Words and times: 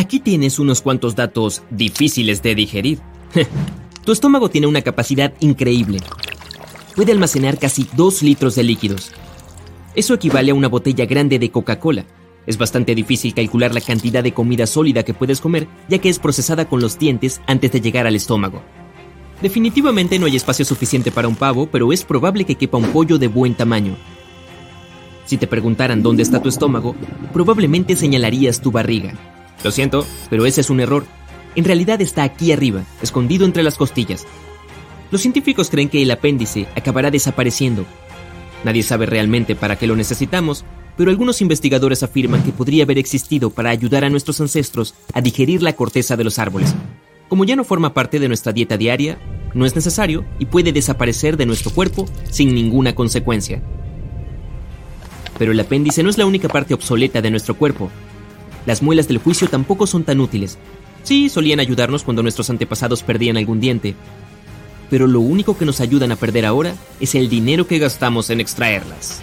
Aquí 0.00 0.18
tienes 0.18 0.58
unos 0.58 0.80
cuantos 0.80 1.14
datos 1.14 1.62
difíciles 1.68 2.42
de 2.42 2.54
digerir. 2.54 3.00
tu 4.04 4.12
estómago 4.12 4.48
tiene 4.48 4.66
una 4.66 4.80
capacidad 4.80 5.34
increíble. 5.40 5.98
Puede 6.96 7.12
almacenar 7.12 7.58
casi 7.58 7.86
2 7.94 8.22
litros 8.22 8.54
de 8.54 8.62
líquidos. 8.62 9.12
Eso 9.94 10.14
equivale 10.14 10.52
a 10.52 10.54
una 10.54 10.68
botella 10.68 11.04
grande 11.04 11.38
de 11.38 11.50
Coca-Cola. 11.50 12.06
Es 12.46 12.56
bastante 12.56 12.94
difícil 12.94 13.34
calcular 13.34 13.74
la 13.74 13.82
cantidad 13.82 14.24
de 14.24 14.32
comida 14.32 14.66
sólida 14.66 15.02
que 15.02 15.12
puedes 15.12 15.42
comer, 15.42 15.68
ya 15.90 15.98
que 15.98 16.08
es 16.08 16.18
procesada 16.18 16.66
con 16.66 16.80
los 16.80 16.98
dientes 16.98 17.42
antes 17.46 17.70
de 17.70 17.82
llegar 17.82 18.06
al 18.06 18.16
estómago. 18.16 18.62
Definitivamente 19.42 20.18
no 20.18 20.24
hay 20.24 20.36
espacio 20.36 20.64
suficiente 20.64 21.12
para 21.12 21.28
un 21.28 21.36
pavo, 21.36 21.66
pero 21.66 21.92
es 21.92 22.06
probable 22.06 22.46
que 22.46 22.54
quepa 22.54 22.78
un 22.78 22.90
pollo 22.90 23.18
de 23.18 23.28
buen 23.28 23.54
tamaño. 23.54 23.96
Si 25.26 25.36
te 25.36 25.46
preguntaran 25.46 26.02
dónde 26.02 26.22
está 26.22 26.40
tu 26.40 26.48
estómago, 26.48 26.96
probablemente 27.34 27.96
señalarías 27.96 28.62
tu 28.62 28.70
barriga. 28.70 29.29
Lo 29.64 29.70
siento, 29.70 30.06
pero 30.28 30.46
ese 30.46 30.60
es 30.60 30.70
un 30.70 30.80
error. 30.80 31.04
En 31.56 31.64
realidad 31.64 32.00
está 32.00 32.22
aquí 32.22 32.52
arriba, 32.52 32.84
escondido 33.02 33.44
entre 33.44 33.62
las 33.62 33.76
costillas. 33.76 34.26
Los 35.10 35.20
científicos 35.20 35.70
creen 35.70 35.88
que 35.88 36.02
el 36.02 36.10
apéndice 36.10 36.66
acabará 36.76 37.10
desapareciendo. 37.10 37.84
Nadie 38.64 38.82
sabe 38.82 39.06
realmente 39.06 39.56
para 39.56 39.76
qué 39.76 39.86
lo 39.86 39.96
necesitamos, 39.96 40.64
pero 40.96 41.10
algunos 41.10 41.40
investigadores 41.40 42.02
afirman 42.02 42.42
que 42.42 42.52
podría 42.52 42.84
haber 42.84 42.98
existido 42.98 43.50
para 43.50 43.70
ayudar 43.70 44.04
a 44.04 44.10
nuestros 44.10 44.40
ancestros 44.40 44.94
a 45.12 45.20
digerir 45.20 45.62
la 45.62 45.72
corteza 45.72 46.16
de 46.16 46.24
los 46.24 46.38
árboles. 46.38 46.74
Como 47.28 47.44
ya 47.44 47.56
no 47.56 47.64
forma 47.64 47.94
parte 47.94 48.18
de 48.18 48.28
nuestra 48.28 48.52
dieta 48.52 48.76
diaria, 48.76 49.18
no 49.54 49.66
es 49.66 49.74
necesario 49.74 50.24
y 50.38 50.46
puede 50.46 50.72
desaparecer 50.72 51.36
de 51.36 51.46
nuestro 51.46 51.70
cuerpo 51.70 52.06
sin 52.30 52.54
ninguna 52.54 52.94
consecuencia. 52.94 53.62
Pero 55.38 55.52
el 55.52 55.60
apéndice 55.60 56.02
no 56.02 56.10
es 56.10 56.18
la 56.18 56.26
única 56.26 56.48
parte 56.48 56.74
obsoleta 56.74 57.22
de 57.22 57.30
nuestro 57.30 57.56
cuerpo. 57.56 57.90
Las 58.66 58.82
muelas 58.82 59.08
del 59.08 59.18
juicio 59.18 59.48
tampoco 59.48 59.86
son 59.86 60.04
tan 60.04 60.20
útiles. 60.20 60.58
Sí, 61.02 61.28
solían 61.28 61.60
ayudarnos 61.60 62.02
cuando 62.02 62.22
nuestros 62.22 62.50
antepasados 62.50 63.02
perdían 63.02 63.36
algún 63.36 63.60
diente. 63.60 63.94
Pero 64.90 65.06
lo 65.06 65.20
único 65.20 65.56
que 65.56 65.64
nos 65.64 65.80
ayudan 65.80 66.12
a 66.12 66.16
perder 66.16 66.44
ahora 66.44 66.74
es 67.00 67.14
el 67.14 67.28
dinero 67.28 67.66
que 67.66 67.78
gastamos 67.78 68.28
en 68.30 68.40
extraerlas. 68.40 69.22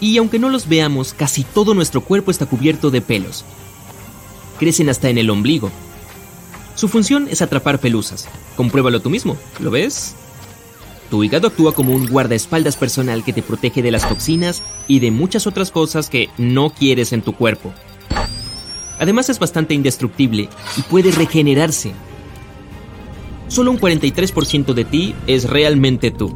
Y 0.00 0.16
aunque 0.18 0.38
no 0.38 0.48
los 0.48 0.68
veamos, 0.68 1.12
casi 1.14 1.44
todo 1.44 1.74
nuestro 1.74 2.00
cuerpo 2.02 2.30
está 2.30 2.46
cubierto 2.46 2.90
de 2.90 3.00
pelos. 3.00 3.44
Crecen 4.58 4.88
hasta 4.88 5.08
en 5.08 5.18
el 5.18 5.30
ombligo. 5.30 5.70
Su 6.74 6.88
función 6.88 7.28
es 7.30 7.42
atrapar 7.42 7.80
pelusas. 7.80 8.28
Compruébalo 8.56 9.00
tú 9.00 9.10
mismo. 9.10 9.36
¿Lo 9.58 9.70
ves? 9.70 10.14
Tu 11.10 11.24
hígado 11.24 11.48
actúa 11.48 11.74
como 11.74 11.92
un 11.92 12.06
guardaespaldas 12.06 12.76
personal 12.76 13.24
que 13.24 13.32
te 13.32 13.42
protege 13.42 13.82
de 13.82 13.90
las 13.90 14.08
toxinas 14.08 14.62
y 14.86 15.00
de 15.00 15.10
muchas 15.10 15.48
otras 15.48 15.72
cosas 15.72 16.08
que 16.08 16.28
no 16.38 16.70
quieres 16.70 17.12
en 17.12 17.22
tu 17.22 17.32
cuerpo. 17.32 17.72
Además 19.00 19.28
es 19.28 19.40
bastante 19.40 19.74
indestructible 19.74 20.48
y 20.76 20.82
puede 20.82 21.10
regenerarse. 21.10 21.92
Solo 23.48 23.72
un 23.72 23.80
43% 23.80 24.72
de 24.72 24.84
ti 24.84 25.14
es 25.26 25.50
realmente 25.50 26.12
tú. 26.12 26.30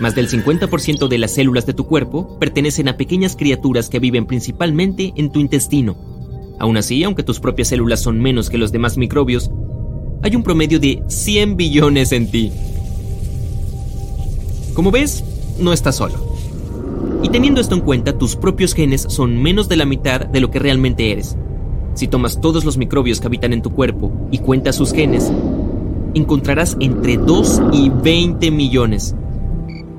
Más 0.00 0.16
del 0.16 0.28
50% 0.28 1.06
de 1.06 1.18
las 1.18 1.34
células 1.34 1.64
de 1.66 1.74
tu 1.74 1.86
cuerpo 1.86 2.40
pertenecen 2.40 2.88
a 2.88 2.96
pequeñas 2.96 3.36
criaturas 3.36 3.88
que 3.88 4.00
viven 4.00 4.26
principalmente 4.26 5.12
en 5.14 5.30
tu 5.30 5.38
intestino. 5.38 5.96
Aún 6.58 6.76
así, 6.76 7.04
aunque 7.04 7.22
tus 7.22 7.38
propias 7.38 7.68
células 7.68 8.02
son 8.02 8.20
menos 8.20 8.50
que 8.50 8.58
los 8.58 8.72
demás 8.72 8.96
microbios, 8.96 9.50
hay 10.22 10.34
un 10.34 10.42
promedio 10.42 10.80
de 10.80 11.04
100 11.06 11.56
billones 11.56 12.10
en 12.10 12.30
ti. 12.30 12.52
Como 14.74 14.90
ves, 14.90 15.24
no 15.58 15.72
estás 15.72 15.96
solo. 15.96 16.14
Y 17.22 17.28
teniendo 17.28 17.60
esto 17.60 17.74
en 17.74 17.82
cuenta, 17.82 18.18
tus 18.18 18.36
propios 18.36 18.74
genes 18.74 19.06
son 19.08 19.40
menos 19.40 19.68
de 19.68 19.76
la 19.76 19.84
mitad 19.84 20.20
de 20.20 20.40
lo 20.40 20.50
que 20.50 20.58
realmente 20.58 21.12
eres. 21.12 21.36
Si 21.94 22.08
tomas 22.08 22.40
todos 22.40 22.64
los 22.64 22.78
microbios 22.78 23.20
que 23.20 23.26
habitan 23.26 23.52
en 23.52 23.62
tu 23.62 23.70
cuerpo 23.70 24.12
y 24.30 24.38
cuentas 24.38 24.76
sus 24.76 24.92
genes, 24.92 25.30
encontrarás 26.14 26.76
entre 26.80 27.18
2 27.18 27.62
y 27.72 27.90
20 27.90 28.50
millones. 28.50 29.14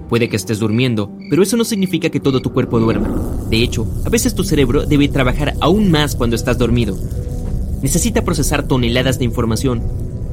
Puede 0.09 0.27
que 0.27 0.35
estés 0.35 0.59
durmiendo, 0.59 1.11
pero 1.29 1.43
eso 1.43 1.55
no 1.55 1.63
significa 1.63 2.09
que 2.09 2.19
todo 2.19 2.41
tu 2.41 2.51
cuerpo 2.51 2.79
duerma. 2.79 3.09
De 3.49 3.63
hecho, 3.63 3.87
a 4.05 4.09
veces 4.09 4.35
tu 4.35 4.43
cerebro 4.43 4.85
debe 4.85 5.07
trabajar 5.07 5.53
aún 5.59 5.91
más 5.91 6.15
cuando 6.15 6.35
estás 6.35 6.57
dormido. 6.57 6.97
Necesita 7.81 8.23
procesar 8.23 8.67
toneladas 8.67 9.19
de 9.19 9.25
información, 9.25 9.81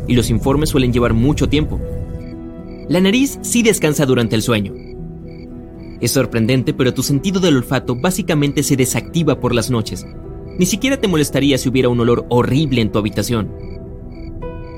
y 0.09 0.15
los 0.15 0.31
informes 0.31 0.71
suelen 0.71 0.93
llevar 0.93 1.15
mucho 1.15 1.49
tiempo. 1.49 1.78
La 2.91 3.01
nariz 3.01 3.39
sí 3.43 3.62
descansa 3.62 4.05
durante 4.05 4.34
el 4.34 4.43
sueño. 4.43 4.75
Es 6.01 6.11
sorprendente, 6.11 6.75
pero 6.75 6.93
tu 6.93 7.05
sentido 7.05 7.39
del 7.39 7.59
olfato 7.59 7.95
básicamente 7.95 8.65
se 8.65 8.75
desactiva 8.75 9.39
por 9.39 9.55
las 9.55 9.71
noches. 9.71 10.05
Ni 10.59 10.67
siquiera 10.67 10.97
te 11.01 11.06
molestaría 11.06 11.56
si 11.56 11.69
hubiera 11.69 11.89
un 11.89 12.01
olor 12.01 12.27
horrible 12.31 12.81
en 12.81 12.91
tu 12.91 12.99
habitación. 12.99 13.49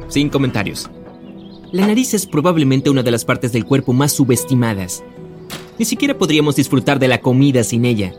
Sin 0.08 0.28
comentarios. 0.28 0.90
La 1.72 1.86
nariz 1.86 2.12
es 2.12 2.26
probablemente 2.26 2.90
una 2.90 3.02
de 3.02 3.10
las 3.10 3.24
partes 3.24 3.50
del 3.50 3.64
cuerpo 3.64 3.94
más 3.94 4.12
subestimadas. 4.12 5.02
Ni 5.78 5.86
siquiera 5.86 6.18
podríamos 6.18 6.54
disfrutar 6.54 6.98
de 6.98 7.08
la 7.08 7.22
comida 7.22 7.64
sin 7.64 7.86
ella. 7.86 8.12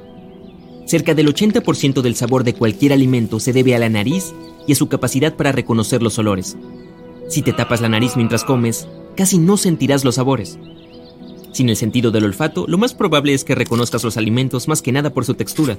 Cerca 0.88 1.14
del 1.14 1.32
80% 1.32 2.02
del 2.02 2.16
sabor 2.16 2.44
de 2.44 2.56
cualquier 2.56 2.94
alimento 2.94 3.40
se 3.40 3.54
debe 3.54 3.76
a 3.76 3.80
la 3.80 3.90
nariz 3.90 4.34
y 4.66 4.72
a 4.72 4.76
su 4.76 4.90
capacidad 4.90 5.36
para 5.36 5.52
reconocer 5.52 6.02
los 6.02 6.18
olores. 6.18 6.58
Si 7.28 7.44
te 7.44 7.54
tapas 7.54 7.80
la 7.80 7.90
nariz 7.90 8.18
mientras 8.18 8.44
comes, 8.44 8.88
casi 9.16 9.38
no 9.38 9.58
sentirás 9.58 10.04
los 10.04 10.16
sabores. 10.16 10.58
Sin 11.52 11.70
el 11.70 11.76
sentido 11.76 12.12
del 12.12 12.26
olfato, 12.26 12.66
lo 12.68 12.78
más 12.78 12.94
probable 12.94 13.34
es 13.34 13.44
que 13.44 13.56
reconozcas 13.56 14.04
los 14.04 14.18
alimentos 14.18 14.68
más 14.68 14.82
que 14.82 14.92
nada 14.92 15.12
por 15.12 15.24
su 15.24 15.36
textura, 15.36 15.78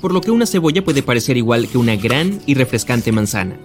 por 0.00 0.12
lo 0.12 0.20
que 0.20 0.30
una 0.30 0.46
cebolla 0.46 0.84
puede 0.84 1.02
parecer 1.02 1.36
igual 1.36 1.68
que 1.68 1.78
una 1.78 1.96
gran 1.96 2.40
y 2.46 2.54
refrescante 2.54 3.12
manzana. 3.12 3.58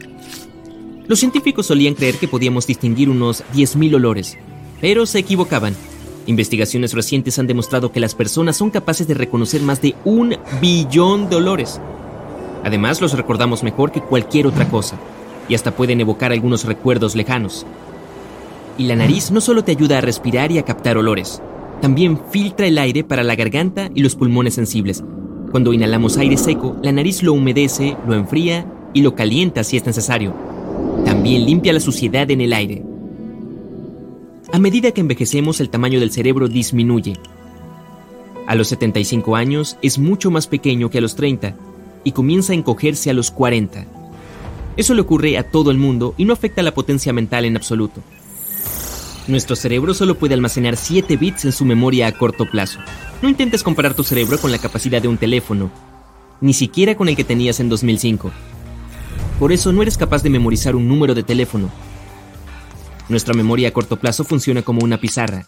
Los 1.08 1.20
científicos 1.20 1.68
solían 1.68 1.94
creer 1.94 2.16
que 2.16 2.28
podíamos 2.28 2.68
distinguir 2.68 3.10
unos 3.10 3.44
10.000 3.54 3.96
olores, 3.96 4.38
pero 4.82 5.06
se 5.06 5.20
equivocaban. 5.20 5.76
Investigaciones 6.26 6.94
recientes 6.94 7.40
han 7.40 7.48
demostrado 7.48 7.92
que 7.92 8.02
las 8.02 8.14
personas 8.14 8.58
son 8.58 8.72
capaces 8.72 9.08
de 9.08 9.14
reconocer 9.14 9.62
más 9.62 9.82
de 9.82 9.96
un 10.04 10.36
billón 10.60 11.30
de 11.30 11.38
olores. 11.38 11.80
Además, 12.64 13.00
los 13.00 13.14
recordamos 13.14 13.64
mejor 13.64 13.92
que 13.92 14.02
cualquier 14.02 14.48
otra 14.48 14.68
cosa, 14.68 14.98
y 15.48 15.56
hasta 15.56 15.76
pueden 15.76 16.02
evocar 16.02 16.34
algunos 16.34 16.66
recuerdos 16.66 17.16
lejanos. 17.16 17.66
Y 18.78 18.86
la 18.86 18.96
nariz 18.96 19.32
no 19.32 19.42
solo 19.42 19.64
te 19.64 19.72
ayuda 19.72 19.98
a 19.98 20.02
respirar 20.02 20.52
y 20.52 20.60
a 20.60 20.64
captar 20.64 20.98
olores, 20.98 21.42
también 21.82 22.20
filtra 22.32 22.66
el 22.66 22.78
aire 22.78 23.04
para 23.04 23.24
la 23.24 23.36
garganta 23.36 23.90
y 23.94 24.02
los 24.02 24.16
pulmones 24.16 24.56
sensibles. 24.56 25.04
Cuando 25.52 25.74
inhalamos 25.74 26.18
aire 26.18 26.38
seco, 26.38 26.76
la 26.82 26.92
nariz 26.92 27.24
lo 27.24 27.34
humedece, 27.34 27.96
lo 28.08 28.16
enfría 28.16 28.66
y 28.94 29.02
lo 29.02 29.16
calienta 29.16 29.64
si 29.64 29.78
es 29.78 29.86
necesario. 29.86 30.34
También 31.06 31.46
limpia 31.46 31.74
la 31.74 31.80
suciedad 31.80 32.30
en 32.32 32.42
el 32.42 32.54
aire. 32.54 32.84
A 34.52 34.60
medida 34.60 34.92
que 34.92 35.02
envejecemos, 35.02 35.60
el 35.60 35.70
tamaño 35.70 36.00
del 36.00 36.12
cerebro 36.12 36.48
disminuye. 36.48 37.14
A 38.48 38.56
los 38.56 38.70
75 38.70 39.36
años 39.36 39.78
es 39.82 40.00
mucho 40.00 40.32
más 40.32 40.48
pequeño 40.48 40.90
que 40.90 40.98
a 40.98 41.02
los 41.02 41.16
30 41.16 41.56
y 42.04 42.12
comienza 42.12 42.54
a 42.54 42.56
encogerse 42.56 43.10
a 43.10 43.14
los 43.14 43.30
40. 43.30 43.86
Eso 44.78 44.94
le 44.94 45.02
ocurre 45.02 45.38
a 45.38 45.50
todo 45.52 45.70
el 45.70 45.78
mundo 45.78 46.14
y 46.18 46.26
no 46.26 46.34
afecta 46.34 46.64
la 46.64 46.74
potencia 46.74 47.14
mental 47.14 47.46
en 47.46 47.56
absoluto. 47.56 48.02
Nuestro 49.28 49.58
cerebro 49.58 49.94
solo 49.94 50.16
puede 50.16 50.36
almacenar 50.36 50.78
7 50.78 51.18
bits 51.18 51.44
en 51.44 51.52
su 51.52 51.66
memoria 51.66 52.08
a 52.08 52.14
corto 52.14 52.46
plazo. 52.50 52.80
No 53.22 53.28
intentes 53.28 53.62
comparar 53.62 53.94
tu 53.94 54.04
cerebro 54.04 54.38
con 54.38 54.52
la 54.52 54.58
capacidad 54.58 55.02
de 55.02 55.10
un 55.10 55.18
teléfono, 55.18 55.70
ni 56.40 56.54
siquiera 56.54 56.96
con 56.96 57.10
el 57.10 57.18
que 57.18 57.26
tenías 57.26 57.60
en 57.60 57.68
2005. 57.68 58.32
Por 59.38 59.52
eso 59.52 59.74
no 59.74 59.82
eres 59.82 59.98
capaz 59.98 60.24
de 60.24 60.30
memorizar 60.30 60.78
un 60.78 60.88
número 60.88 61.14
de 61.14 61.24
teléfono. 61.24 61.70
Nuestra 63.10 63.34
memoria 63.34 63.68
a 63.68 63.72
corto 63.72 63.98
plazo 63.98 64.24
funciona 64.24 64.62
como 64.62 64.82
una 64.82 64.98
pizarra. 64.98 65.46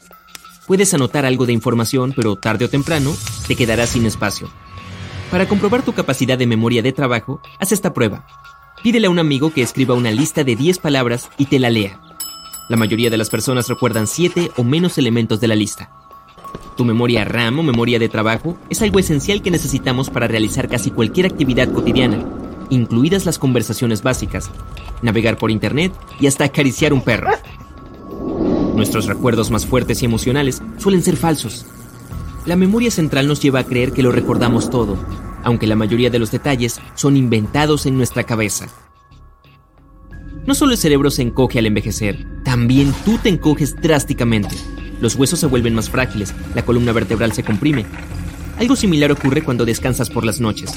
Puedes 0.68 0.94
anotar 0.94 1.26
algo 1.26 1.46
de 1.46 1.54
información, 1.54 2.14
pero 2.14 2.36
tarde 2.36 2.66
o 2.66 2.70
temprano 2.70 3.16
te 3.48 3.56
quedarás 3.56 3.92
sin 3.92 4.06
espacio. 4.06 4.50
Para 5.32 5.48
comprobar 5.48 5.84
tu 5.84 5.94
capacidad 5.94 6.38
de 6.38 6.48
memoria 6.48 6.82
de 6.82 6.92
trabajo, 6.92 7.42
haz 7.60 7.72
esta 7.72 7.94
prueba. 7.94 8.28
Pídele 8.84 9.08
a 9.08 9.10
un 9.10 9.20
amigo 9.20 9.54
que 9.54 9.62
escriba 9.62 9.96
una 9.96 10.12
lista 10.12 10.44
de 10.44 10.58
10 10.58 10.80
palabras 10.80 11.30
y 11.38 11.46
te 11.46 11.60
la 11.60 11.70
lea. 11.70 12.09
La 12.70 12.78
mayoría 12.78 13.10
de 13.10 13.18
las 13.18 13.32
personas 13.32 13.68
recuerdan 13.68 14.06
siete 14.06 14.52
o 14.56 14.64
menos 14.64 15.00
elementos 15.00 15.42
de 15.42 15.48
la 15.48 15.56
lista. 15.56 15.90
Tu 16.78 16.86
memoria 16.86 17.26
RAM 17.26 17.58
o 17.58 17.64
memoria 17.64 17.98
de 17.98 18.10
trabajo 18.10 18.60
es 18.70 18.84
algo 18.84 19.00
esencial 19.00 19.42
que 19.42 19.50
necesitamos 19.50 20.12
para 20.12 20.28
realizar 20.28 20.70
casi 20.70 20.92
cualquier 20.92 21.26
actividad 21.26 21.72
cotidiana, 21.74 22.24
incluidas 22.70 23.26
las 23.26 23.40
conversaciones 23.40 24.04
básicas, 24.04 24.52
navegar 25.02 25.38
por 25.38 25.50
Internet 25.50 25.94
y 26.20 26.28
hasta 26.28 26.44
acariciar 26.44 26.94
un 26.94 27.02
perro. 27.02 27.32
Nuestros 28.76 29.08
recuerdos 29.08 29.50
más 29.50 29.66
fuertes 29.66 30.04
y 30.04 30.06
emocionales 30.06 30.62
suelen 30.78 31.02
ser 31.02 31.18
falsos. 31.18 31.66
La 32.46 32.56
memoria 32.56 32.92
central 32.92 33.28
nos 33.28 33.42
lleva 33.42 33.62
a 33.62 33.66
creer 33.66 33.94
que 33.94 34.04
lo 34.04 34.12
recordamos 34.12 34.70
todo, 34.70 34.96
aunque 35.44 35.66
la 35.66 35.76
mayoría 35.76 36.12
de 36.12 36.20
los 36.20 36.30
detalles 36.30 36.80
son 36.94 37.18
inventados 37.18 37.88
en 37.88 37.98
nuestra 37.98 38.26
cabeza. 38.26 38.68
No 40.46 40.56
solo 40.56 40.72
el 40.72 40.78
cerebro 40.78 41.12
se 41.12 41.22
encoge 41.22 41.60
al 41.60 41.66
envejecer, 41.66 42.26
también 42.44 42.94
tú 43.06 43.18
te 43.18 43.30
encoges 43.30 43.76
drásticamente. 43.76 44.56
Los 45.02 45.16
huesos 45.16 45.40
se 45.40 45.48
vuelven 45.48 45.76
más 45.76 45.90
frágiles, 45.90 46.34
la 46.56 46.64
columna 46.66 46.92
vertebral 46.92 47.34
se 47.34 47.44
comprime. 47.44 47.86
Algo 48.58 48.76
similar 48.76 49.12
ocurre 49.12 49.44
cuando 49.44 49.66
descansas 49.66 50.10
por 50.10 50.26
las 50.26 50.40
noches. 50.40 50.74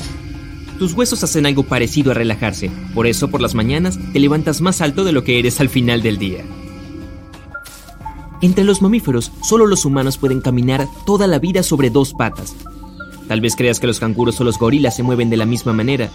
Tus 0.79 0.93
huesos 0.95 1.23
hacen 1.25 1.47
algo 1.47 1.63
parecido 1.65 2.11
a 2.11 2.15
relajarse, 2.15 2.71
por 2.95 3.07
eso 3.07 3.29
por 3.29 3.41
las 3.41 3.55
mañanas 3.55 3.99
te 4.13 4.21
levantas 4.21 4.61
más 4.61 4.81
alto 4.81 5.05
de 5.05 5.13
lo 5.13 5.25
que 5.25 5.39
eres 5.39 5.61
al 5.61 5.69
final 5.69 6.03
del 6.03 6.19
día. 6.19 6.45
Entre 8.41 8.65
los 8.65 8.83
mamíferos, 8.83 9.31
solo 9.43 9.67
los 9.67 9.85
humanos 9.85 10.19
pueden 10.19 10.41
caminar 10.41 10.89
toda 11.07 11.29
la 11.29 11.39
vida 11.39 11.63
sobre 11.63 11.91
dos 11.91 12.13
patas. 12.13 12.57
Tal 13.29 13.41
vez 13.41 13.55
creas 13.55 13.79
que 13.79 13.87
los 13.87 14.01
canguros 14.01 14.41
o 14.41 14.45
los 14.45 14.59
gorilas 14.59 14.97
se 14.97 15.05
mueven 15.05 15.31
de 15.31 15.37
la 15.37 15.47
misma 15.47 15.73
manera, 15.73 16.11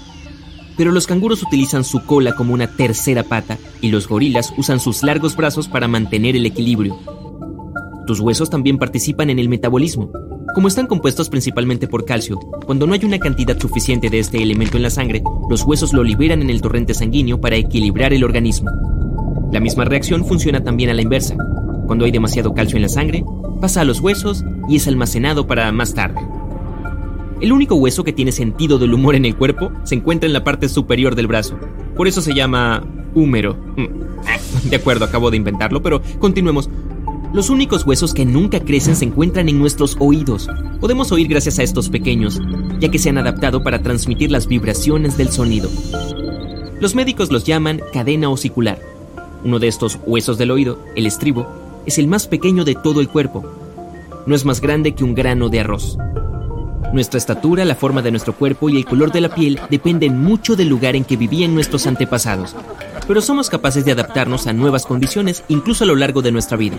pero 0.78 0.92
los 0.92 1.08
canguros 1.08 1.44
utilizan 1.44 1.84
su 1.84 2.06
cola 2.06 2.34
como 2.34 2.54
una 2.54 2.68
tercera 2.68 3.24
pata 3.24 3.58
y 3.82 3.90
los 3.90 4.08
gorilas 4.08 4.54
usan 4.58 4.80
sus 4.80 5.04
largos 5.04 5.36
brazos 5.36 5.68
para 5.68 5.88
mantener 5.88 6.36
el 6.36 6.46
equilibrio. 6.46 6.98
Tus 8.06 8.20
huesos 8.20 8.50
también 8.50 8.78
participan 8.78 9.30
en 9.30 9.40
el 9.40 9.50
metabolismo. 9.50 10.12
Como 10.54 10.70
están 10.70 10.88
compuestos 10.88 11.30
principalmente 11.30 11.88
por 11.88 12.06
calcio, 12.06 12.40
cuando 12.66 12.88
no 12.88 12.94
hay 12.94 13.04
una 13.04 13.20
cantidad 13.20 13.60
suficiente 13.60 14.10
de 14.10 14.20
este 14.20 14.42
elemento 14.42 14.78
en 14.78 14.84
la 14.84 14.90
sangre, 14.90 15.22
los 15.50 15.64
huesos 15.64 15.94
lo 15.94 16.04
liberan 16.04 16.42
en 16.42 16.50
el 16.50 16.62
torrente 16.62 16.94
sanguíneo 16.94 17.42
para 17.42 17.58
equilibrar 17.58 18.14
el 18.14 18.24
organismo. 18.24 18.72
La 19.52 19.60
misma 19.60 19.86
reacción 19.86 20.26
funciona 20.26 20.64
también 20.64 20.90
a 20.90 20.94
la 20.94 21.02
inversa. 21.02 21.36
Cuando 21.86 22.06
hay 22.06 22.12
demasiado 22.12 22.54
calcio 22.54 22.78
en 22.78 22.84
la 22.84 22.90
sangre, 22.90 23.24
pasa 23.62 23.82
a 23.82 23.86
los 23.86 24.00
huesos 24.00 24.44
y 24.70 24.78
es 24.78 24.88
almacenado 24.88 25.48
para 25.48 25.72
más 25.72 25.94
tarde. 25.94 26.22
El 27.40 27.52
único 27.52 27.76
hueso 27.76 28.04
que 28.04 28.14
tiene 28.14 28.32
sentido 28.32 28.80
del 28.80 28.94
humor 28.94 29.16
en 29.16 29.26
el 29.26 29.36
cuerpo 29.36 29.72
se 29.84 29.96
encuentra 29.96 30.26
en 30.28 30.34
la 30.34 30.44
parte 30.44 30.68
superior 30.70 31.16
del 31.16 31.28
brazo. 31.28 31.58
Por 31.96 32.08
eso 32.08 32.22
se 32.22 32.34
llama 32.34 32.84
húmero. 33.14 33.56
Mm. 33.76 34.70
De 34.70 34.76
acuerdo, 34.76 35.06
acabo 35.06 35.30
de 35.30 35.38
inventarlo, 35.38 35.82
pero 35.82 36.02
continuemos. 36.20 36.70
Los 37.34 37.50
únicos 37.50 37.86
huesos 37.86 38.14
que 38.14 38.26
nunca 38.26 38.60
crecen 38.62 38.96
se 38.96 39.06
encuentran 39.06 39.50
en 39.50 39.60
nuestros 39.60 39.98
oídos. 40.00 40.50
Podemos 40.80 41.12
oír 41.12 41.28
gracias 41.28 41.60
a 41.60 41.64
estos 41.64 41.90
pequeños, 41.90 42.42
ya 42.80 42.90
que 42.90 42.98
se 42.98 43.10
han 43.10 43.18
adaptado 43.18 43.62
para 43.64 43.84
transmitir 43.84 44.32
las 44.32 44.48
vibraciones 44.48 45.18
del 45.18 45.30
sonido. 45.30 45.70
Los 46.80 46.96
médicos 46.96 47.32
los 47.32 47.44
llaman 47.44 47.82
cadena 47.94 48.30
osicular. 48.30 48.80
Uno 49.44 49.60
de 49.60 49.68
estos 49.68 50.00
huesos 50.06 50.38
del 50.38 50.52
oído, 50.52 50.80
el 50.96 51.06
estribo, 51.06 51.48
es 51.86 52.00
el 52.00 52.08
más 52.08 52.28
pequeño 52.28 52.66
de 52.66 52.76
todo 52.76 53.02
el 53.02 53.10
cuerpo. 53.10 53.46
No 54.26 54.34
es 54.34 54.46
más 54.46 54.60
grande 54.60 54.96
que 54.96 55.04
un 55.04 55.14
grano 55.14 55.50
de 55.50 55.60
arroz. 55.60 55.98
Nuestra 56.94 57.18
estatura, 57.18 57.66
la 57.66 57.76
forma 57.76 58.02
de 58.02 58.12
nuestro 58.12 58.34
cuerpo 58.34 58.70
y 58.70 58.78
el 58.78 58.86
color 58.86 59.12
de 59.12 59.22
la 59.22 59.30
piel 59.30 59.60
dependen 59.70 60.20
mucho 60.20 60.56
del 60.56 60.70
lugar 60.70 60.96
en 60.96 61.04
que 61.04 61.18
vivían 61.18 61.54
nuestros 61.54 61.86
antepasados, 61.86 62.56
pero 63.08 63.22
somos 63.22 63.50
capaces 63.50 63.84
de 63.84 63.92
adaptarnos 63.92 64.48
a 64.48 64.54
nuevas 64.54 64.86
condiciones 64.86 65.44
incluso 65.50 65.84
a 65.84 65.88
lo 65.88 65.96
largo 65.96 66.22
de 66.22 66.32
nuestra 66.32 66.58
vida. 66.58 66.78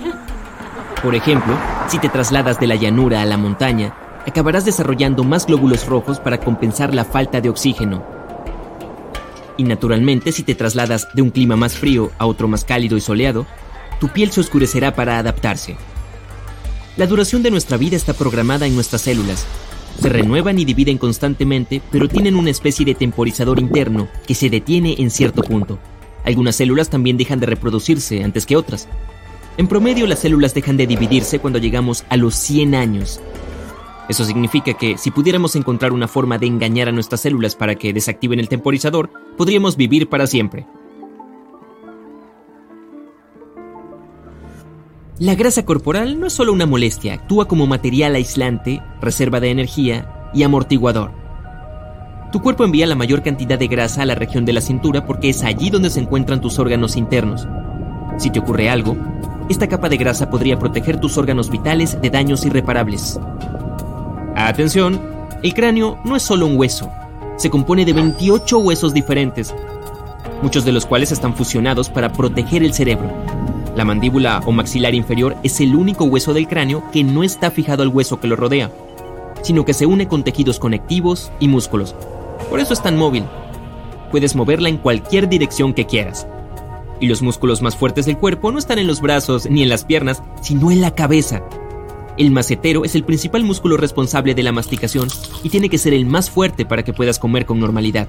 Por 1.03 1.15
ejemplo, 1.15 1.55
si 1.89 1.99
te 1.99 2.09
trasladas 2.09 2.59
de 2.59 2.67
la 2.67 2.75
llanura 2.75 3.23
a 3.23 3.25
la 3.25 3.37
montaña, 3.37 3.95
acabarás 4.27 4.65
desarrollando 4.65 5.25
más 5.25 5.47
glóbulos 5.47 5.87
rojos 5.87 6.21
para 6.21 6.39
compensar 6.41 6.95
la 6.95 7.05
falta 7.05 7.41
de 7.41 7.51
oxígeno. 7.51 8.05
Y 9.57 9.65
naturalmente, 9.65 10.33
si 10.33 10.43
te 10.43 10.55
trasladas 10.55 11.09
de 11.15 11.23
un 11.23 11.31
clima 11.31 11.57
más 11.57 11.77
frío 11.77 12.11
a 12.19 12.27
otro 12.27 12.49
más 12.49 12.65
cálido 12.65 12.97
y 12.97 13.01
soleado, 13.01 13.47
tu 14.01 14.09
piel 14.09 14.31
se 14.31 14.41
oscurecerá 14.41 14.95
para 14.95 15.19
adaptarse. 15.19 15.77
La 16.97 17.07
duración 17.07 17.43
de 17.43 17.51
nuestra 17.51 17.77
vida 17.77 17.97
está 17.97 18.13
programada 18.13 18.67
en 18.67 18.75
nuestras 18.75 19.03
células, 19.03 19.47
se 20.01 20.09
renuevan 20.09 20.59
y 20.59 20.65
dividen 20.65 20.99
constantemente, 20.99 21.83
pero 21.91 22.09
tienen 22.09 22.37
una 22.37 22.51
especie 22.51 22.87
de 22.87 22.95
temporizador 22.95 23.59
interno 23.59 24.09
que 24.27 24.35
se 24.35 24.51
detiene 24.51 24.95
en 24.99 25.11
cierto 25.11 25.43
punto. 25.43 25.79
Algunas 26.25 26.57
células 26.57 26.91
también 26.91 27.17
dejan 27.17 27.41
de 27.41 27.47
reproducirse 27.47 28.23
antes 28.23 28.47
que 28.47 28.57
otras. 28.57 28.89
En 29.57 29.67
promedio, 29.67 30.07
las 30.07 30.21
células 30.21 30.55
dejan 30.55 30.77
de 30.77 30.87
dividirse 30.87 31.41
cuando 31.41 31.59
llegamos 31.59 32.05
a 32.09 32.17
los 32.17 32.35
100 32.37 32.75
años. 32.75 33.21
Eso 34.09 34.25
significa 34.25 34.75
que 34.75 34.97
si 34.97 35.11
pudiéramos 35.11 35.57
encontrar 35.57 35.93
una 35.93 36.09
forma 36.09 36.39
de 36.39 36.47
engañar 36.47 36.89
a 36.89 36.93
nuestras 36.93 37.21
células 37.21 37.57
para 37.57 37.75
que 37.75 37.93
desactiven 37.93 38.41
el 38.41 38.49
temporizador, 38.49 39.11
podríamos 39.37 39.77
vivir 39.77 40.09
para 40.09 40.27
siempre. 40.27 40.67
La 45.21 45.35
grasa 45.35 45.65
corporal 45.65 46.21
no 46.21 46.29
es 46.29 46.33
solo 46.33 46.53
una 46.53 46.65
molestia, 46.65 47.15
actúa 47.15 47.49
como 47.49 47.67
material 47.67 48.15
aislante, 48.15 48.81
reserva 49.01 49.41
de 49.41 49.51
energía 49.51 50.31
y 50.33 50.45
amortiguador. 50.45 51.11
Tu 52.31 52.41
cuerpo 52.41 52.65
envía 52.65 52.87
la 52.87 52.95
mayor 52.95 53.25
cantidad 53.25 53.59
de 53.59 53.67
grasa 53.67 54.03
a 54.03 54.07
la 54.07 54.15
región 54.15 54.45
de 54.45 54.53
la 54.53 54.61
cintura 54.61 55.07
porque 55.07 55.31
es 55.31 55.43
allí 55.43 55.71
donde 55.71 55.91
se 55.91 55.99
encuentran 55.99 56.41
tus 56.41 56.61
órganos 56.61 56.97
internos. 56.97 57.49
Si 58.17 58.31
te 58.31 58.39
ocurre 58.39 58.71
algo, 58.71 58.97
esta 59.49 59.67
capa 59.67 59.89
de 59.89 59.97
grasa 59.97 60.31
podría 60.31 60.57
proteger 60.57 61.01
tus 61.01 61.19
órganos 61.19 61.51
vitales 61.51 62.01
de 62.01 62.11
daños 62.11 62.47
irreparables. 62.47 63.19
Atención, 64.37 65.01
el 65.43 65.53
cráneo 65.53 65.99
no 66.05 66.15
es 66.15 66.23
solo 66.23 66.47
un 66.47 66.57
hueso, 66.57 66.93
se 67.39 67.51
compone 67.51 67.85
de 67.85 67.93
28 67.93 68.57
huesos 68.61 68.95
diferentes, 68.95 69.53
muchos 70.43 70.65
de 70.65 70.71
los 70.71 70.87
cuales 70.87 71.11
están 71.11 71.35
fusionados 71.35 71.91
para 71.91 72.13
proteger 72.13 72.63
el 72.63 72.73
cerebro. 72.73 73.11
La 73.79 73.85
mandíbula 73.85 74.43
o 74.45 74.51
maxilar 74.51 74.93
inferior 74.97 75.37
es 75.45 75.61
el 75.61 75.77
único 75.77 76.03
hueso 76.03 76.35
del 76.35 76.49
cráneo 76.49 76.83
que 76.91 77.05
no 77.05 77.23
está 77.23 77.53
fijado 77.53 77.85
al 77.85 77.91
hueso 77.91 78.19
que 78.19 78.27
lo 78.27 78.35
rodea, 78.35 78.73
sino 79.43 79.65
que 79.65 79.73
se 79.73 79.87
une 79.87 80.09
con 80.09 80.25
tejidos 80.25 80.59
conectivos 80.59 81.31
y 81.39 81.47
músculos. 81.47 81.95
Por 82.51 82.59
eso 82.59 82.73
es 82.73 82.83
tan 82.83 82.97
móvil. 82.97 83.23
Puedes 84.11 84.35
moverla 84.35 84.69
en 84.69 84.79
cualquier 84.79 85.29
dirección 85.29 85.75
que 85.75 85.87
quieras. 85.87 86.27
Y 86.99 87.07
los 87.07 87.23
músculos 87.23 87.63
más 87.63 87.77
fuertes 87.77 88.07
del 88.07 88.19
cuerpo 88.19 88.51
no 88.51 88.59
están 88.59 88.81
en 88.81 88.89
los 88.89 89.01
brazos 89.01 89.49
ni 89.49 89.63
en 89.63 89.69
las 89.69 89.85
piernas, 89.85 90.25
sino 90.43 90.73
en 90.73 90.81
la 90.81 90.97
cabeza. 90.97 91.45
El 92.17 92.33
macetero 92.33 92.85
es 92.85 92.97
el 92.97 93.05
principal 93.05 93.45
músculo 93.45 93.77
responsable 93.77 94.35
de 94.35 94.43
la 94.43 94.51
masticación 94.51 95.07
y 95.45 95.51
tiene 95.51 95.69
que 95.69 95.79
ser 95.79 95.95
el 95.95 96.05
más 96.05 96.31
fuerte 96.31 96.67
para 96.67 96.83
que 96.83 96.95
puedas 96.95 97.21
comer 97.21 97.47
con 97.47 97.61
normalidad. 97.61 98.09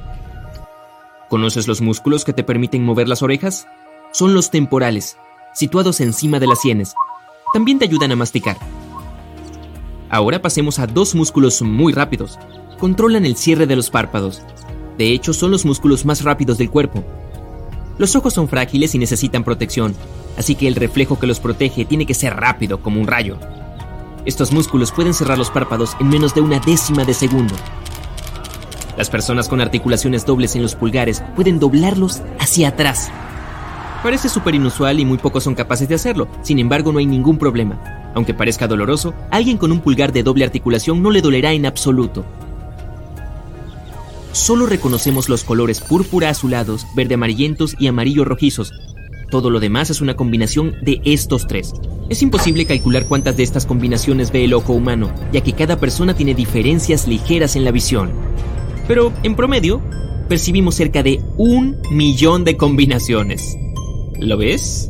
¿Conoces 1.30 1.68
los 1.68 1.80
músculos 1.80 2.26
que 2.26 2.34
te 2.34 2.44
permiten 2.44 2.84
mover 2.84 3.08
las 3.08 3.22
orejas? 3.22 3.68
Son 4.12 4.34
los 4.34 4.50
temporales, 4.50 5.16
situados 5.54 6.00
encima 6.02 6.40
de 6.40 6.48
las 6.48 6.62
sienes. 6.62 6.96
También 7.54 7.80
te 7.80 7.86
ayudan 7.86 8.12
a 8.12 8.16
masticar. 8.16 8.58
Ahora 10.10 10.42
pasemos 10.42 10.80
a 10.80 10.88
dos 10.88 11.16
músculos 11.16 11.62
muy 11.62 11.94
rápidos. 11.94 12.38
Controlan 12.80 13.26
el 13.26 13.36
cierre 13.36 13.68
de 13.68 13.76
los 13.76 13.90
párpados. 13.90 14.42
De 14.98 15.12
hecho, 15.12 15.34
son 15.34 15.52
los 15.52 15.66
músculos 15.66 16.06
más 16.06 16.24
rápidos 16.24 16.58
del 16.58 16.70
cuerpo. 16.70 17.04
Los 17.98 18.16
ojos 18.16 18.34
son 18.34 18.48
frágiles 18.48 18.96
y 18.96 18.98
necesitan 18.98 19.44
protección, 19.44 19.94
así 20.38 20.56
que 20.56 20.68
el 20.68 20.76
reflejo 20.76 21.20
que 21.20 21.28
los 21.28 21.40
protege 21.40 21.86
tiene 21.86 22.06
que 22.06 22.14
ser 22.14 22.36
rápido 22.36 22.82
como 22.82 23.02
un 23.02 23.08
rayo. 23.08 23.38
Estos 24.26 24.52
músculos 24.52 24.92
pueden 24.92 25.14
cerrar 25.14 25.38
los 25.38 25.52
párpados 25.52 25.96
en 26.00 26.10
menos 26.10 26.34
de 26.34 26.42
una 26.42 26.60
décima 26.60 27.04
de 27.04 27.14
segundo. 27.14 27.56
Las 28.98 29.10
personas 29.10 29.48
con 29.48 29.62
articulaciones 29.62 30.26
dobles 30.26 30.56
en 30.56 30.62
los 30.62 30.76
pulgares 30.76 31.24
pueden 31.36 31.60
doblarlos 31.60 32.22
hacia 32.40 32.70
atrás 32.70 33.12
Parece 34.04 34.30
súper 34.30 34.56
inusual 34.56 35.00
y 35.00 35.06
muy 35.06 35.18
pocos 35.18 35.44
son 35.44 35.56
capaces 35.56 35.90
de 35.90 35.96
hacerlo, 35.96 36.30
sin 36.42 36.60
embargo 36.60 36.94
no 36.94 37.00
hay 37.00 37.06
ningún 37.06 37.38
problema. 37.38 38.12
Aunque 38.16 38.34
parezca 38.34 38.68
doloroso, 38.68 39.14
alguien 39.30 39.58
con 39.58 39.74
un 39.74 39.82
pulgar 39.82 40.14
de 40.14 40.24
doble 40.24 40.46
articulación 40.46 41.04
no 41.04 41.12
le 41.12 41.22
dolerá 41.22 41.52
en 41.52 41.66
absoluto. 41.66 42.24
Solo 44.32 44.68
reconocemos 44.68 45.28
los 45.28 45.44
colores 45.44 45.82
púrpura 45.82 46.30
azulados, 46.30 46.88
verde 46.96 47.16
amarillentos 47.16 47.76
y 47.78 47.88
amarillo 47.88 48.24
rojizos. 48.24 48.72
Todo 49.30 49.50
lo 49.50 49.60
demás 49.60 49.90
es 49.90 50.00
una 50.00 50.16
combinación 50.16 50.76
de 50.82 51.02
estos 51.04 51.46
tres. 51.46 51.74
Es 52.08 52.22
imposible 52.22 52.66
calcular 52.66 53.06
cuántas 53.06 53.36
de 53.36 53.44
estas 53.44 53.66
combinaciones 53.66 54.32
ve 54.32 54.46
el 54.46 54.54
ojo 54.54 54.74
humano, 54.74 55.12
ya 55.34 55.42
que 55.42 55.54
cada 55.54 55.78
persona 55.78 56.16
tiene 56.16 56.34
diferencias 56.34 57.06
ligeras 57.08 57.56
en 57.56 57.66
la 57.66 57.72
visión. 57.72 58.12
Pero, 58.88 59.12
en 59.24 59.36
promedio, 59.36 59.82
percibimos 60.30 60.76
cerca 60.76 61.04
de 61.04 61.22
un 61.38 61.78
millón 61.92 62.44
de 62.46 62.56
combinaciones. 62.56 63.58
¿Lo 64.20 64.38
ves? 64.38 64.90